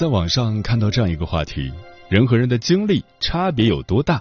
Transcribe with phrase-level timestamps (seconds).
[0.00, 1.70] 在网上看到这样一个话题：
[2.08, 4.18] 人和人的经历差别有多大？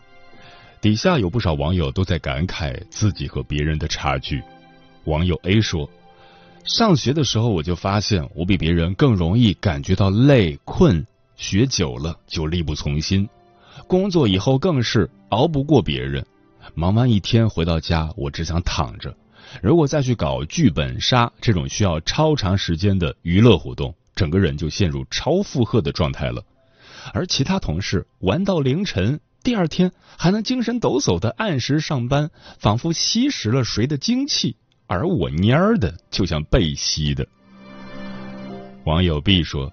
[0.81, 4.43] 底下有不少网友都在感慨自己和别人的差距。
[5.05, 5.89] 网友 A 说
[6.67, 11.07] ：“上学的时候我就发现，我比别人更容易感觉到累困，
[11.37, 13.29] 学久了就力不从心。
[13.87, 16.25] 工作以后更是熬不过别人，
[16.75, 19.15] 忙完一天回到家，我只想躺着。
[19.63, 26.43] 如果再去搞剧本杀这种需要超长时间的娱乐活动，整个人就陷入超负荷的状态了。
[27.13, 37.25] 而其他同事玩到凌晨。”第二天还能精神抖擞的按时上班，仿佛吸食了谁的精气，而我蔫儿的就像被吸的。
[38.83, 39.71] 网友 B 说：“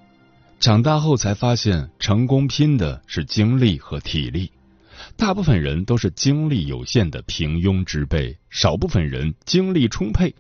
[0.61, 4.53] 长大后才发现，成功拼的是精力和体力。
[5.17, 10.33] 大部分人都是精力有限的平庸之辈，少部分人精力充沛。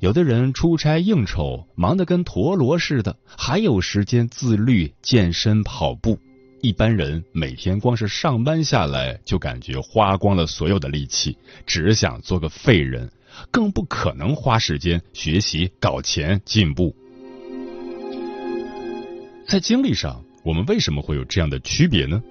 [0.00, 6.18] 有的人出差应酬，忙得跟陀螺似的，还有时间自律、健身、跑步。”
[6.62, 11.36] 一般人每天光是上班下来，就感觉花光了所有的力气，
[11.66, 13.10] 只想做个废人，
[13.50, 16.94] 更不可能花时间学习、搞钱、进步。
[19.48, 22.22] 在精力上，我们为什么会有这样的区别呢？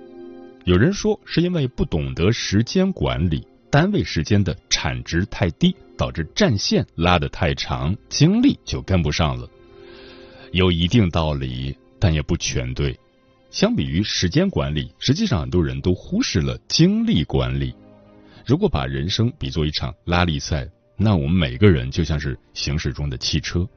[0.64, 9.50] 有人说是因为不懂得时间管理，单位时间的产值太低，导致战线拉得太长，精力就跟不上了。
[10.52, 12.97] 有一定道理，但也不全对。
[13.50, 17.74] 相比于时间管理，实际上很多人都忽视了精力管理。
[18.46, 23.68] 如果把人生比作一场拉力赛，那我们每个人就像是行驶中的汽车。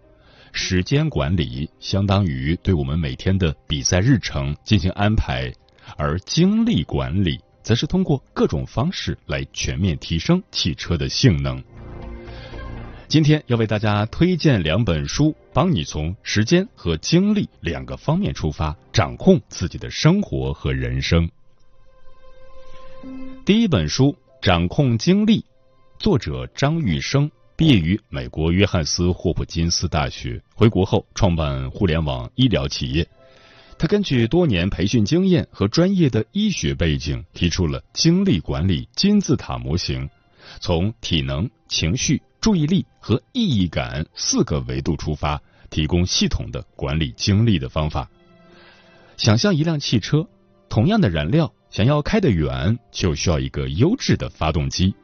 [0.53, 5.53] 时间管理相当于对我们每天的比赛日程进行安排，
[5.97, 11.63] 而精力管理则是通过各种方式来全面提升汽车的性能。
[13.11, 21.29] 今天要为大家推荐两本书，帮你从时间和精力两个方面出发，掌控自己的生活和人生。
[23.45, 25.41] 第一本书《掌控精力》，
[25.99, 33.05] 作者张玉生，毕业于美国约翰斯霍普金斯大学，回国后创办互联网医疗企业。
[33.77, 40.09] 他根据多年培训经验和专业的医学背景，提出了精力管理金字塔模型，
[40.61, 42.23] 从体能、情绪。
[42.41, 48.09] 注意力和意义感四个维度出发，提供系统的管理精力的方法。
[49.19, 50.27] 想象一辆汽车，
[50.71, 54.95] 同样的燃料，想要开得远，就需要一个优质的发动机。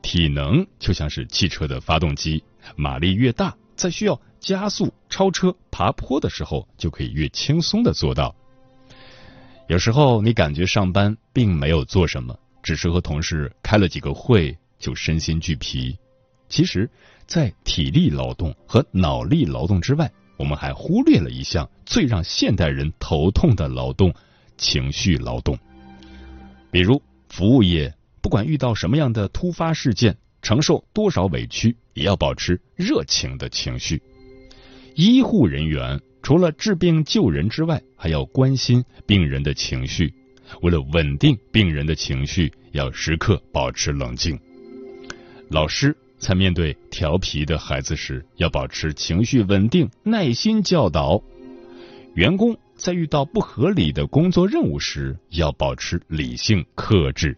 [0.00, 2.42] 体能就像是汽车的发动机，
[2.74, 8.34] 马力越大，在需要加速、超车、爬坡的时候，就可以越轻松的做到。
[9.68, 15.96] 有时候你感觉上班并没有做什么，只是和同事开了几个会，就身心俱疲。
[16.52, 16.86] 其实，
[17.26, 24.12] 在体力劳动和脑力劳动之外，我们还忽略了一项最让现代人头痛的劳动——
[24.58, 25.58] 情绪劳动。
[26.70, 33.96] 比如，服务业不管遇到什么样的突发事件，承受多少委屈，也要保持热情的情绪；
[34.94, 40.12] 医护人员除了治病救人之外，还要关心病人的情绪。
[40.60, 44.38] 为了稳定病人的情绪，要时刻保持冷静。
[45.48, 45.96] 老师。
[46.22, 51.20] 在面对调皮的孩子时，要保持情绪稳定，耐心教导；
[52.14, 57.36] 员工在遇到不合理的工作任务时，要保持理性克制。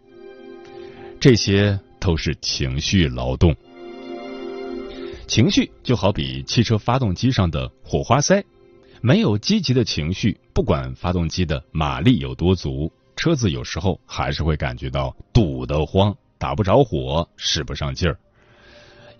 [1.19, 3.57] 这些都是情绪劳动。
[5.27, 8.45] 情绪就好比汽车发动机上的火花塞，
[9.01, 18.19] 没有积极的情绪，不管发动机的马力有多足，车子有时候还是会感觉到堵得慌，打不着火，使不上劲儿。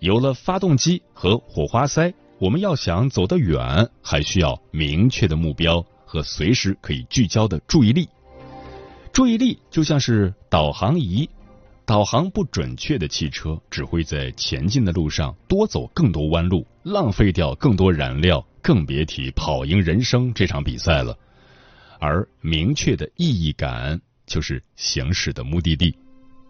[0.05, 8.07] 有了发动机和火花塞，我们要想走得远，还需要明确的目标和随时可以聚焦的注意力。
[9.11, 11.27] 注意力就像是导航仪，
[11.87, 21.17] 导航不准确的汽车只会在前进的路上多走更多弯路，浪费掉更多燃料，更别提跑赢人生这场比赛了。
[21.99, 25.97] 而明确的意义感就是行驶的目的地。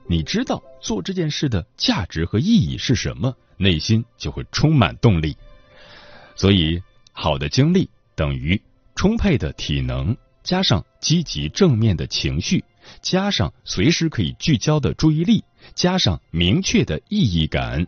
[0.07, 5.35] 你知道做这件事的价值和意义是什么，内心就会充满动力。
[6.35, 6.81] 所以，
[7.11, 8.61] 好的精力等于
[8.95, 10.15] 充沛的体能。
[10.43, 12.63] 加上积极正面的情绪，
[13.01, 15.43] 加上随时可以聚焦的注意力，
[15.73, 17.83] 加上明确的意义感。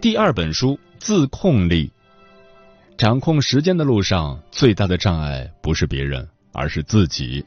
[0.00, 1.86] 第二本书《自控力》，
[2.98, 7.46] 掌控时间的路上最大的障碍不是别人，而是自己。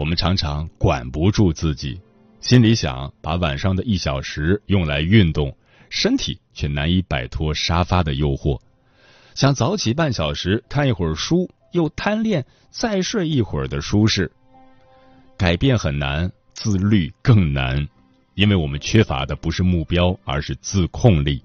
[0.00, 2.00] 我们常常管不住自己，
[2.40, 5.54] 心里想把晚上的一小时用来运动。
[5.90, 8.58] 身体却难以摆脱沙发的诱惑，
[9.34, 14.32] 想早起半小时看一会儿书，又贪恋再睡一会儿的舒适。
[15.36, 17.86] 改变很难，自律更难，
[18.36, 21.42] 因为我们缺乏的不是目标，而是自控力。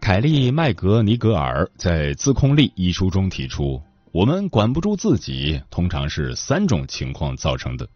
[0.00, 3.82] 凯利·麦格尼格尔在《自控力》一书中提出，
[4.14, 7.88] 我们管不住自己，通常是三种情况造成的：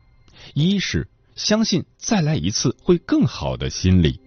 [0.52, 1.06] 一是
[1.36, 4.18] 相信再来一次会更好的心理。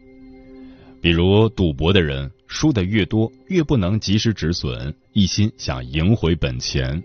[1.02, 7.04] 比如赌博的人，输的越多，越不能及时止损，一心想赢回本钱。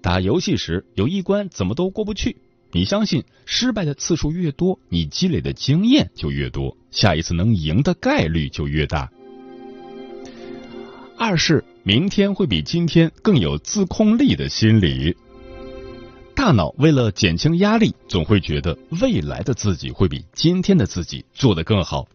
[0.00, 2.36] 打游戏时有一关怎么都过不去，
[2.70, 9.10] 你相信失败的次数越多，你积累的经验就越多，下一次能赢的概率就越大。
[11.18, 15.16] 二是明天会比今天更有自控力的心理。
[16.34, 22.08] 大脑为了减轻压力，总会觉得未来的自己会比今天的自己做得更好。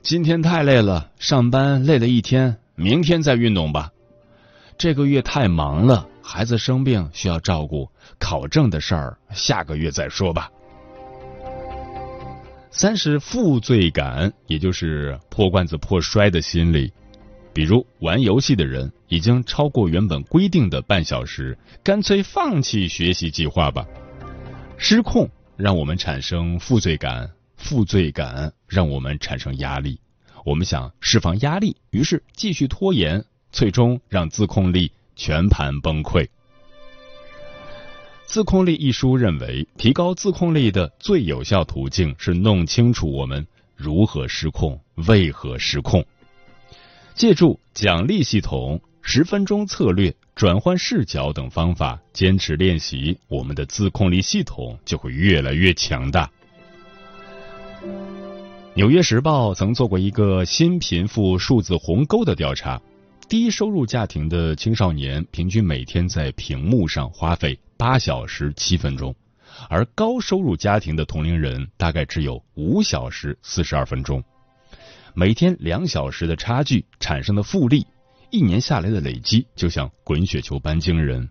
[0.00, 3.90] 今天太累了，上班累了一天，明天再运动吧。
[4.78, 7.86] 这个月太忙了，孩子生病需要照顾，
[8.18, 10.48] 考证的事儿下个月再说吧。
[12.70, 16.90] 三是负罪感，也就是破罐子破摔的心理。
[17.54, 23.86] 比如玩游戏的人已经超过原本规定的半小时，干脆放弃学习计划吧。
[24.76, 27.30] 失控让我们产生负罪感。
[27.56, 29.98] 负罪感让我们产生压力，
[30.44, 36.24] 我们想释放压力，于是继续拖延，最终让自控力全盘崩溃。
[38.26, 46.04] 《自控力》一书认为，提高自控力的最有效途径是弄清楚我们如何失控、为何失控，
[47.14, 56.28] 借助奖励系统、十分钟策略、转换视角等方法，坚持练习，我们的自控力系统就会越来越强大。
[58.74, 62.82] 纽约时报曾做过一个新贫富数字鸿沟的调查，
[63.28, 69.14] 低收入家庭的青少年平均每天在屏幕上花费八小时七分钟，
[69.68, 74.20] 而高收入家庭的同龄人大概只有五小时四十二分钟。
[75.16, 77.86] 每天两小时的差距产生的复利，
[78.30, 81.28] 一年下来的累积就像滚雪球般惊人。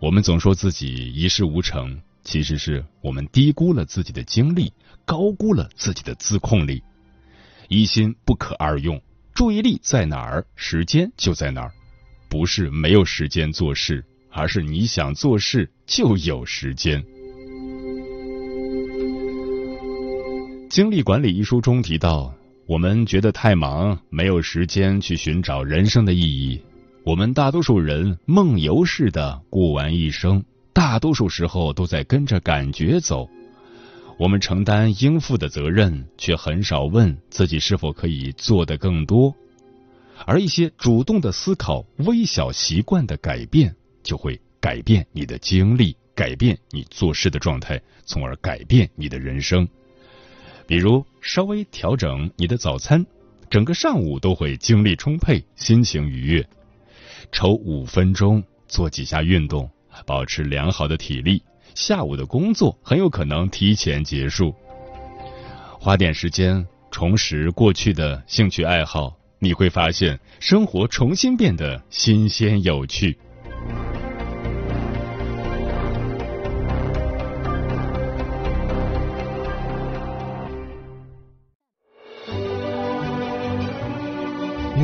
[0.00, 2.00] 我们总说自己一事无成。
[2.24, 4.72] 其实是我们低估了自己的精力，
[5.04, 6.80] 高估了自己的自控力。
[7.68, 9.00] 一心不可二用，
[9.34, 11.72] 注意力在哪儿，时间就在哪儿。
[12.28, 17.04] 不是没有时间做事，而是你想做事就有时间。
[20.70, 22.32] 精力管理一书中提到，
[22.72, 26.58] 我们觉得太忙，没有时间去寻找人生的意义。
[27.04, 30.42] 我们大多数人梦游似的过完一生。
[30.72, 33.28] 大多数时候都在跟着感觉走，
[34.18, 39.34] 我们承担应付的责任，却很少问自己是否可以做得更多。
[40.24, 49.68] 而一些主动的思考、微小习惯的改变，就会改变你的经历，改变你做事的状态，从而改变你的人生。
[50.72, 53.04] 比如，稍微调整你的早餐，
[53.50, 56.48] 整个上午都会精力充沛，心情愉悦。
[57.30, 59.68] 抽五分钟做几下运动。
[60.06, 61.42] 保持良好的体力，
[61.74, 64.54] 下午的工作很有可能提前结束。
[65.78, 73.18] 花点时间重拾过去的兴趣爱好，你会发现生活重新变得新鲜有趣。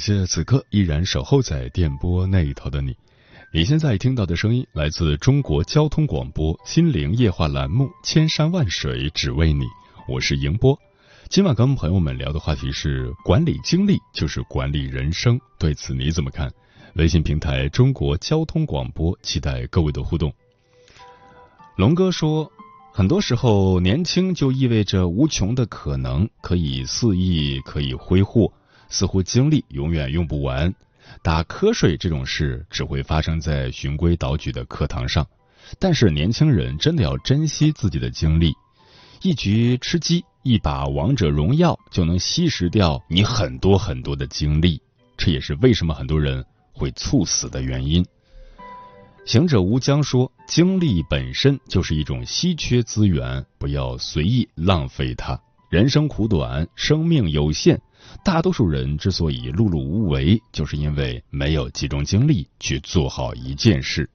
[0.00, 2.96] 谢此刻依然守候在电波那一头的你。
[3.52, 9.64] 你现在听到的声音来自中国交通广播《心灵夜话》栏目《千山万水只为你》，
[10.08, 10.78] 我是迎波。
[11.28, 16.50] 今晚跟朋友们聊的话题是管理精力就是管理人生，对此你怎么看？
[16.94, 20.32] 微信平台中国交通广播，期待各位的互动。
[21.76, 22.50] 龙哥说，
[22.92, 28.52] 很多时候年轻就意味着无穷的可能，可以肆意，可以挥霍。
[28.90, 30.74] 似乎精力永远用不完，
[31.22, 35.26] 打瞌睡这种事只会发生在循规蹈矩的课堂上。
[35.78, 38.52] 但是年轻人真的要珍惜自己的精力，
[39.22, 44.82] 一局吃鸡，一把王者荣耀就能吸食掉你很多很多的精力。
[45.16, 48.04] 这也是为什么很多人会猝死的原因。
[49.26, 55.38] 行者无疆说，精力本身就是一种稀缺资源，不要随意浪费它。
[55.68, 57.80] 人生苦短，生命有限。
[58.24, 64.08] 大多数人之所以碌碌无为，就是因为没有集中精力去做好一件事。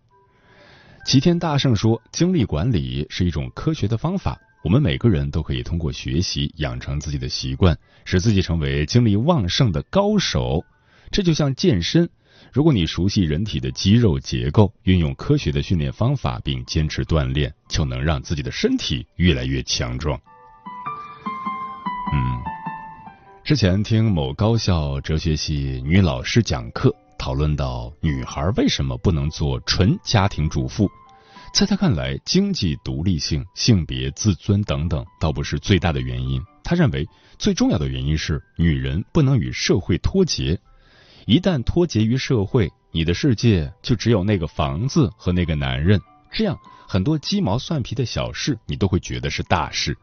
[1.05, 10.63] 齐天大圣说，精力管理是一种科学的方法，我们每个人都可以通过学习养成自己的习惯，使自己成为精力旺盛的高手。
[11.11, 12.09] 这就像健身，
[12.51, 20.19] 如果你熟悉人体的肌肉结构，运用科学的训练方法，并坚持锻炼，就能让自己的身体越来越强壮。
[22.13, 22.54] 嗯。
[23.45, 30.89] 之前听某高校哲学系女老师讲课，讨论到女孩为什么不能做纯家庭主妇，
[31.53, 36.41] 在她看来，经济独立性、性别自尊等等，倒不是最大的原因。
[36.63, 40.59] 她认为最重要的原因是女人不能与社会脱节，
[41.27, 49.95] 一旦脱节于社会，你的世界就只有那个房子和那个男人，这样很多鸡毛蒜皮的小事，你都会觉得是大事。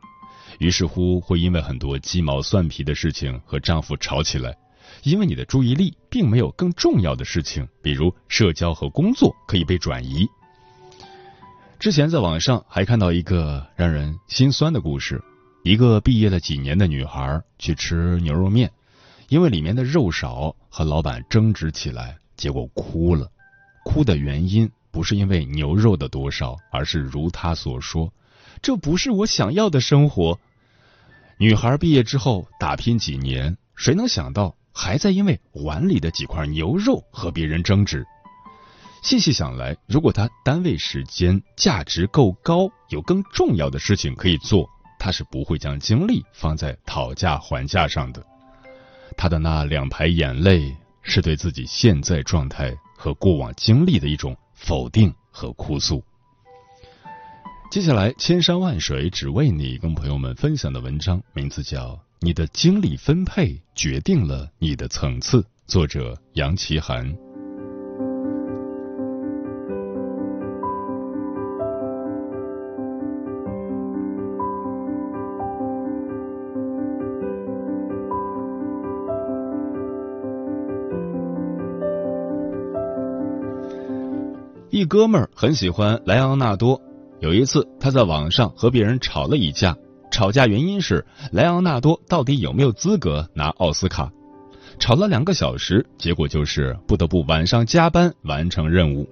[0.59, 4.57] 于是乎，会因为很多鸡毛蒜皮的事情和丈夫吵起来，
[5.03, 10.29] 因为你的注意力并没有更重要的事情，比如社交和工作可以被转移。
[11.79, 15.21] 之前在网上还看到一个让人心酸的故事：
[15.65, 18.71] 一个毕业了几年的女孩去吃牛肉面，
[19.29, 23.29] 因为里面的肉少，和老板争执起来，结果哭了。
[23.85, 28.13] 哭的原因不是因为牛肉的多少，而是如她所说。
[28.63, 30.39] 这不是我想要的生活。
[31.37, 38.07] 女孩毕业之后打拼几年，谁能想到还在因为碗里的几块牛肉和别人争执？
[39.03, 48.25] 细细想来，如果她单位时间价值够高，有更重要的事情可以做，她是不会将精力放在讨价还价上的。
[49.17, 56.01] 她的那两排眼泪，是对自己现在状态和过往经历的一种否定和哭诉。
[57.73, 61.87] 接下来，千山万水只为你，跟朋友们分享的文章名字叫
[62.21, 67.17] 《你的精力分配决定了你的层次》，作者杨奇涵。
[84.69, 86.79] 一哥们儿很喜欢莱昂纳多。
[87.23, 89.77] 有一次，他在网上和别人吵了一架，
[90.11, 94.11] 吵架原因是莱昂纳多到底有没有资格拿奥斯卡。
[94.81, 99.09] 吵了两个小时，结果就是不得不晚上加班完成任务。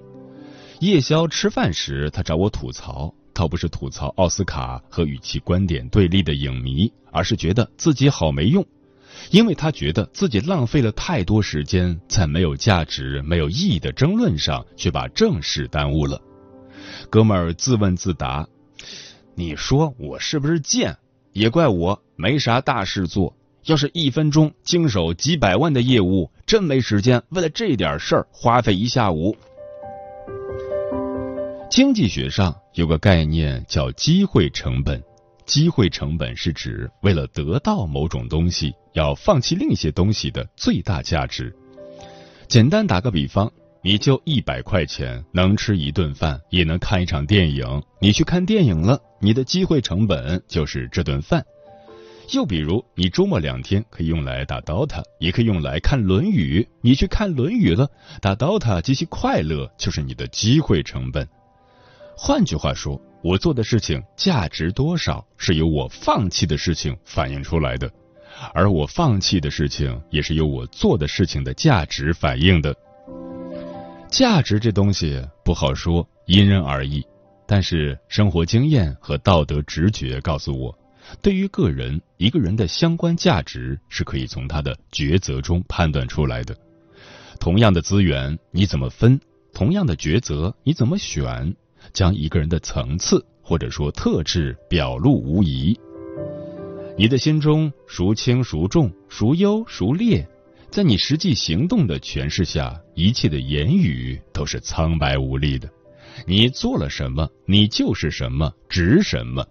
[0.81, 8.67] 夜宵吃饭时，他找我吐槽，倒不是吐槽奥斯卡和与其观点对立的影迷，而是觉得自己好没用，
[9.31, 16.21] 因为他觉得自己浪费了太多时间在没有价值、没有意义的争论上，却把正事耽误了。
[17.11, 18.47] 哥们儿自问自答
[19.35, 20.97] ：“你说我是不是贱？
[21.33, 23.35] 也怪我没啥大事做。
[23.65, 29.37] 要是一分钟经手几百万的业务，真没时间为了这点事儿花费一下午。”
[31.69, 35.03] 经济学上有个概念叫机会成本，
[35.45, 41.53] 机会成本是指为了得到某种东西，要放弃另一些东西的最大价值。
[42.47, 43.51] 简单打个比方。
[43.83, 47.83] 你就一百块钱能吃一顿饭，也能看一场电影。
[47.99, 51.45] 你去看电影了，你的机会成本就是这顿饭。
[52.33, 56.63] 又比如，你周末两天可以用来打 DOTA，也可以用来看《论语》。
[56.83, 57.89] 你去看《论语》了，
[58.21, 61.27] 打 DOTA 极其快乐，就是你的机会成本。
[62.17, 67.91] 换句话说，我做的事情价值多少，是由我放弃的事情反映出来的，
[68.53, 72.77] 而我放弃的事情，也是由我做的事情的价值反映的。
[74.11, 77.03] 价值这东西不好说，因人而异。
[77.47, 80.77] 但是生活经验和道德直觉告诉我。
[81.23, 86.57] 对于个人，一个人的相关价值是可以从他的抉择中判断出来的。
[87.39, 89.19] 同样的资源，你怎么分？
[89.53, 91.55] 同样的抉择，你怎么选？
[91.93, 95.79] 将一个人的层次或者说特质表露无遗。
[96.97, 100.29] 你的心中孰轻孰重，孰优孰劣，
[100.71, 105.69] 在你实际行动的诠释下，一切的言语都是苍白无力的。
[106.27, 109.45] 你做了什么，你就是什么，值什么。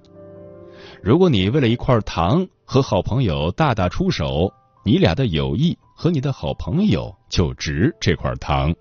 [1.04, 4.50] 如果你为了一块糖和好朋友大打出手，
[4.86, 8.72] 你俩的友谊和你的好朋友就值这块糖；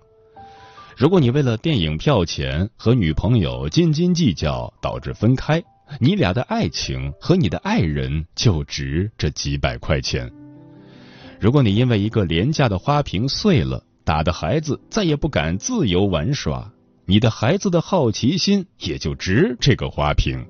[0.95, 5.61] 如果你为了电影票钱和女朋友斤斤计较导致分开，
[5.99, 10.29] 你俩的爱情和你的爱人就值这几百块钱；
[11.39, 16.69] 如果你因为一个廉价的花瓶碎了，打的孩子再也不敢自由玩耍，
[17.05, 20.45] 你的孩子的好奇心也就值这个花瓶。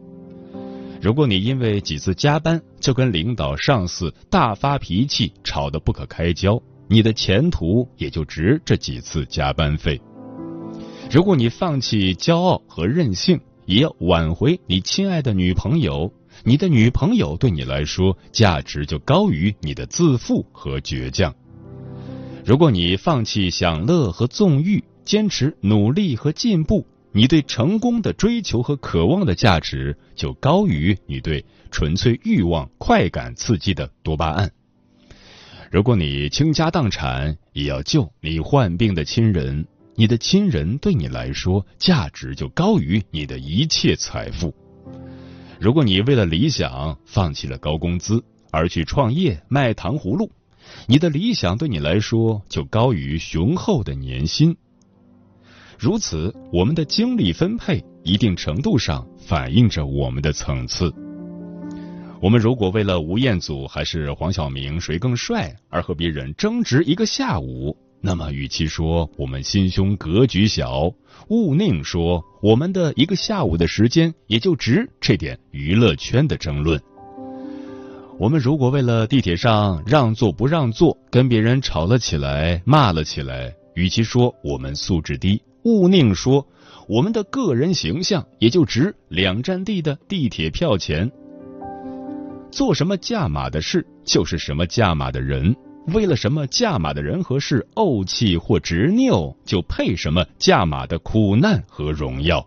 [1.00, 10.02] 如果你因为几次加班就跟领导、上司大发脾气，吵得不可开交，你的前途也就值这几次加班费。
[11.12, 16.12] 如果你放弃骄傲和任性，也要挽回你亲爱的女朋友，
[16.44, 21.36] 你的女朋友对你来说价值就高于你的自负和倔强。
[22.46, 26.86] 如果你放弃享乐和纵欲，坚持努力和进步。
[27.12, 34.52] 你对成功的追求和渴望的价值，就高于你对纯粹欲望、快感刺激的多巴胺。
[35.72, 39.66] 如果你倾家荡产也要救你患病的亲人，
[39.96, 44.54] 你的亲人对你来说价值就高于你的一切财富。
[45.60, 50.32] 如果你为了理想放弃了高工资而去创业卖糖葫芦，
[50.88, 54.56] 你的理想对你来说就高于雄厚的年薪。
[55.78, 60.94] 如此，我们的精力分配一定程度上反映着我们的层次。
[62.22, 70.94] 我们如果为了吴彦祖还是黄晓明谁更帅而和别人争执一个下午，那么与其说我们心胸格局小，
[71.28, 76.82] 勿宁说我们的一个下午的时间也就值这点娱乐圈的争论。
[78.18, 85.42] 我们如果为了地铁上让座不让座跟别人吵了起来、骂了起来，与其说我们素质低。
[85.64, 86.46] 勿宁说
[86.88, 91.10] ：“我们的个人形象也就值两站地的地铁票钱。
[92.50, 95.56] 做什么价码的事，就是什么价码的人。
[95.94, 102.46] 为了什么价码的人和事怄气或执拗，就配什么价码的苦难和荣耀。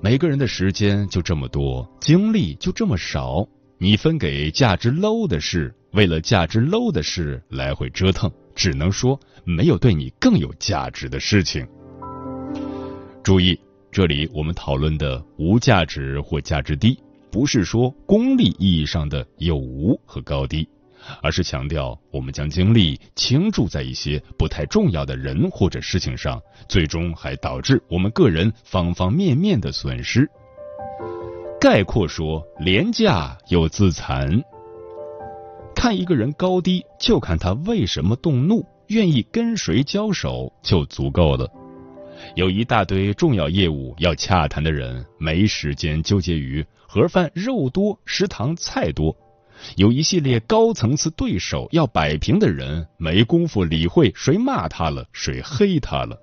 [0.00, 3.46] 每个人的时间就这么多，精力就这么少，
[3.78, 11.66] 你分给价值 low 的事，为了价值 low 的事来回折腾。”只能说没有对你更有价值的事情。
[13.22, 13.58] 注意，
[13.90, 16.98] 这里我们讨论的无价值或价值低，
[17.30, 20.68] 不是说功利意义上的有无和高低，
[21.22, 30.28] 而是强调我们将精力倾注在一些不太重要的人或者事情上，最终还导致我们个人方方面面的损失。
[31.60, 34.42] 概括说，廉价又自残。
[35.74, 41.48] 看一个人高低，就看他为什么动怒，愿意跟谁交手就足够了。
[42.36, 49.12] 有一大堆重要业务要洽谈的人，没时间纠结于盒饭肉多、食堂菜多；
[49.76, 56.18] 有一系列高层次对手要摆平的人，没工夫理会谁骂他了，谁黑他了。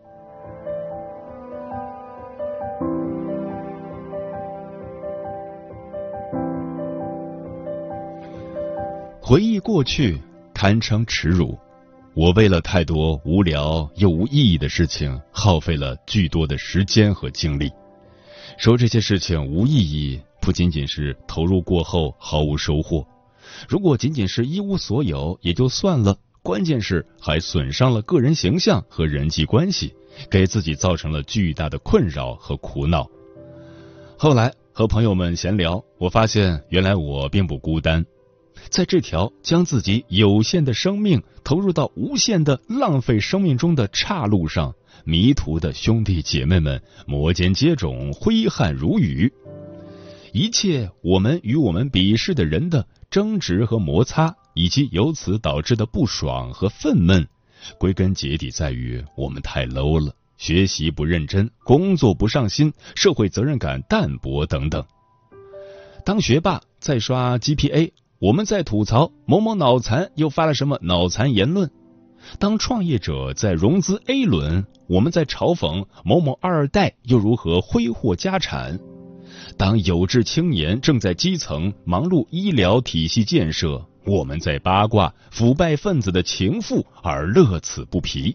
[9.21, 10.19] 回忆过去，
[10.53, 11.57] 堪称耻辱。
[12.15, 17.71] 我为了太多无聊又无意义的事情，耗费了巨多的时间和精力。
[18.57, 23.05] 说这些事情无意义，不仅仅是投入过后毫无收获，
[23.67, 29.93] 如果仅仅是一无所有也就算了，关键是还损伤了个人形象和人际关系，
[30.29, 33.07] 给自己造成了巨大的困扰和苦恼。
[34.17, 38.05] 后来和朋友们闲聊，我发现原来我并不孤单。
[38.69, 44.73] 在这条将自己有限的生命投入到无限的浪费生命中的岔路上，
[45.05, 49.31] 迷途的兄弟姐妹们摩肩接踵，挥汗如雨。
[50.31, 57.25] 一切我们与我们鄙视的人的争执和摩擦，以及由此导致的不爽和愤懑，
[57.77, 64.85] 归根结底在于我们太 low 了，学习不认真，工作不上心，社会责任感淡薄等等。
[66.05, 71.67] 当学霸在刷 GPA，我们在吐槽某某脑残又发了什么脑残言论；
[72.37, 78.77] 当创业者在融资 A 轮，我们在嘲讽某某二代又如何挥霍家产；
[79.59, 88.33] 当有志青年正在基层忙碌医疗体系建设，我们在八卦腐败分子的情妇而乐此不疲。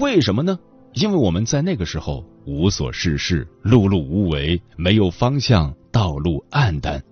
[0.00, 0.58] 为什么呢？
[0.94, 5.74] 因为我们在那个时候无所事事，碌碌无为，没有方向。
[5.90, 7.02] 道路暗淡，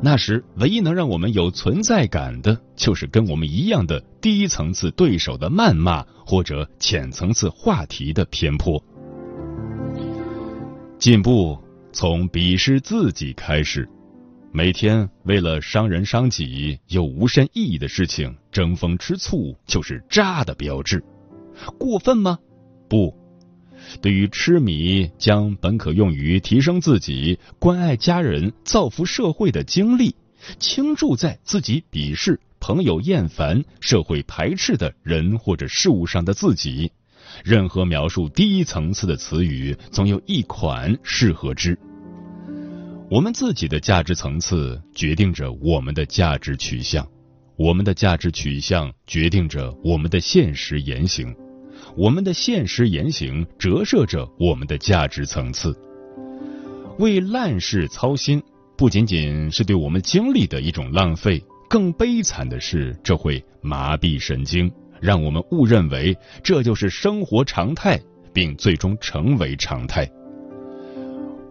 [0.00, 8.80] 那时唯一能让我们有存在感的，就是跟我们一样的低层次对手的谩骂，或者浅层次话题的偏颇。
[10.98, 11.58] 进步
[11.92, 13.88] 从鄙视自己开始，
[14.52, 21.02] 每天为了伤人伤己又无甚意义的事情争风吃醋，就是渣的标志。
[21.78, 22.38] 过分吗？
[22.88, 23.14] 不。
[24.00, 30.14] 对于痴迷将本可用于提升自己、关爱家人、造福社会的精力，
[30.58, 36.92] 倾注在自己鄙视、朋友厌烦、社会排斥的人或者事物上的自己，
[37.44, 41.78] 任何描述低层次的词语，总有一款适合之。
[43.10, 47.06] 我们自己的价值层次决定着我们的价值取向，
[47.56, 51.34] 我们的价值取向决定着我们的现实言行。
[51.96, 55.76] 我们的现实言行折射着我们的价值层次。
[56.98, 58.40] 为烂事操心，
[58.76, 68.00] 不仅仅是对我们精力的一种浪费，更悲惨的是，这会麻痹神经，让我们误认为这就是生活常态，
[68.32, 70.08] 并最终成为常态。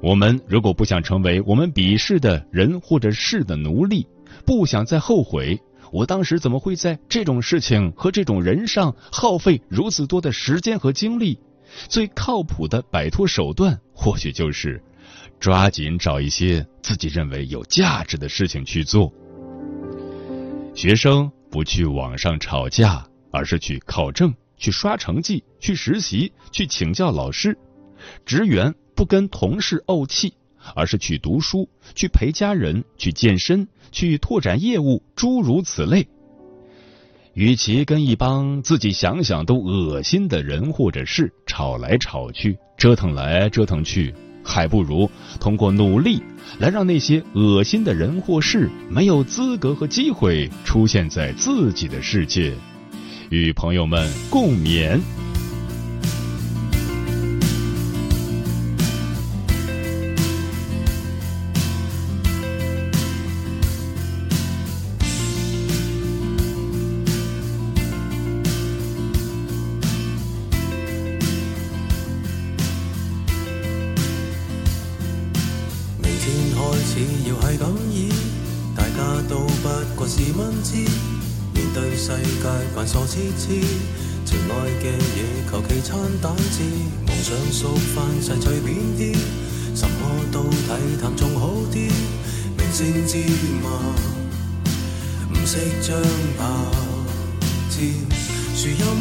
[0.01, 4.07] 我们如果不想成为我们鄙视的人或者事的奴隶，
[4.45, 5.59] 不想再后悔。
[5.91, 11.39] 我当时怎么会在这种事情和这种人上耗费如此多的时间和精力？
[11.88, 14.81] 最靠谱的摆脱手段，或许就是
[15.39, 19.12] 抓紧找一些自己认为有价值的事情去做。
[20.75, 27.53] 学生不去网上吵架，而是去考证、去刷成绩、去实习、去请教老师；
[28.25, 30.33] 职员不跟同事怄气。
[30.75, 36.05] 而是去读书，去陪家人，去健身，去拓展业务，诸如此类。
[37.33, 44.13] 与其跟一帮自己想想都恶心的人或者事吵来吵去，折腾来折腾去，
[44.43, 46.21] 还不如通过努力
[46.59, 52.53] 来让那些恶心的人或事没有资格和机会出现在自己的世界。
[53.29, 54.99] 与朋友们共勉。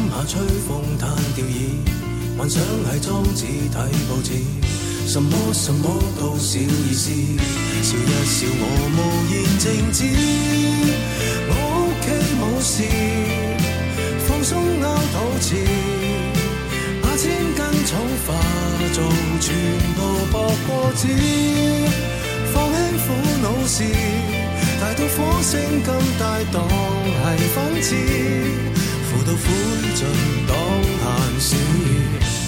[0.09, 1.79] 下吹风弹吊椅，
[2.37, 3.75] 幻想系装置睇
[4.07, 4.33] 报纸，
[5.07, 7.09] 什么什么都小意思，
[7.81, 8.63] 笑一笑我
[8.95, 8.99] 无
[9.31, 9.97] 言静止，
[11.49, 12.07] 我屋企
[12.39, 12.73] 冇事。
[14.27, 15.55] 放松拗肚臍，
[17.01, 17.91] 把千斤重
[18.25, 18.27] 化
[18.93, 18.97] 做
[19.41, 19.47] 全
[19.95, 19.99] 部
[20.31, 20.35] 薄
[20.67, 21.07] 过纸，
[22.53, 23.07] 放轻苦
[23.41, 23.83] 恼事，
[24.79, 25.87] 大到火星咁
[26.19, 26.55] 大当
[27.09, 27.23] 系
[27.55, 27.95] 粉刺，
[29.09, 29.39] 浮到灰
[29.95, 30.03] 烬
[30.47, 31.57] 当闲
[32.21, 32.38] 事。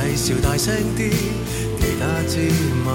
[0.00, 0.98] 星仔笑大聲啲，
[1.78, 2.50] 其他芝
[2.84, 2.88] 麻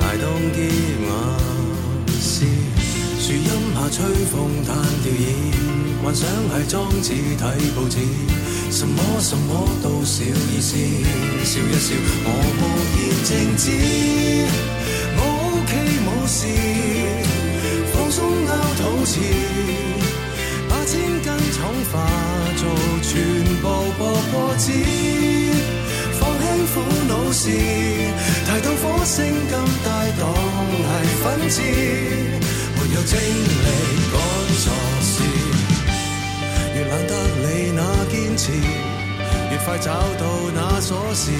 [0.00, 0.58] 捱凍結
[1.04, 1.10] 牙
[2.08, 2.32] 絲。
[3.20, 3.96] 樹蔭下吹
[4.30, 4.68] 風彈
[5.02, 5.20] 調椅，
[6.02, 7.42] 幻想係裝置睇
[7.74, 7.96] 報紙，
[8.70, 9.50] 什麼什麼
[9.82, 10.76] 都小意思，
[11.44, 12.28] 笑一笑我
[12.60, 12.62] 无
[13.00, 13.64] 言靜止，
[15.16, 15.20] 我
[15.52, 15.72] OK
[16.04, 16.38] 冇事。
[17.92, 19.12] 放鬆拗肚臍，
[20.68, 21.58] 把千斤重
[21.92, 21.94] 化
[22.56, 22.62] 做
[23.02, 23.12] 全
[23.62, 23.64] 部
[23.98, 24.00] 薄
[24.32, 25.33] 過紙，放輕苦惱
[27.34, 29.52] 事，提到火星咁
[29.84, 30.22] 大當
[30.86, 31.60] 係分支，
[32.76, 33.68] 沒有精力
[34.14, 34.16] 趕
[34.62, 34.64] 錯
[35.02, 35.12] 事，
[36.76, 38.52] 越懒得理那坚持，
[39.50, 40.22] 越快找到
[40.54, 41.32] 那锁匙。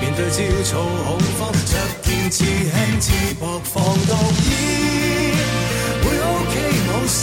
[0.00, 3.06] 面对焦躁恐慌，着件似輕似
[3.40, 4.12] 薄防毒
[4.44, 4.46] 衣，
[6.04, 6.52] 會 OK
[6.86, 7.20] 冇事，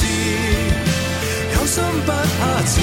[1.53, 2.81] 有心不怕迟，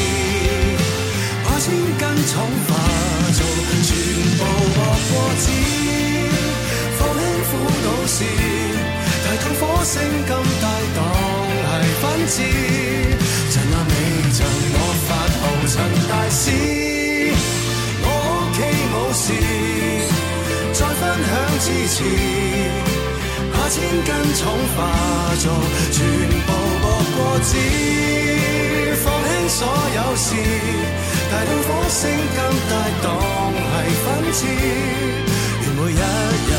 [1.45, 2.01] 把千斤
[2.33, 2.35] 重
[2.69, 3.12] 罚。
[9.83, 10.31] 火星咁
[10.63, 11.03] 大當
[11.67, 12.37] 係分支，
[13.51, 13.93] 趁那未
[14.31, 15.11] 曾我發
[15.43, 15.75] 號陳
[16.07, 16.47] 大師，
[18.05, 18.59] 我屋企
[18.93, 19.27] 冇事。
[20.73, 21.99] 再分享支持，
[23.53, 24.41] 把千斤重
[24.77, 24.79] 化
[25.41, 25.45] 做
[25.91, 25.99] 全
[26.47, 26.85] 部薄
[27.17, 27.51] 過紙，
[29.03, 29.67] 放輕所
[29.97, 30.31] 有事，
[31.29, 31.99] 大到火星
[32.39, 32.39] 咁
[32.71, 33.11] 大當
[33.67, 34.47] 係分支，
[35.59, 36.55] 願每一日